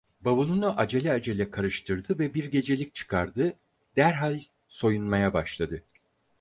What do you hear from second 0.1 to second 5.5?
Bavulunu acele acele karıştırdı ve bir gecelik çıkardı; derhal soyunmaya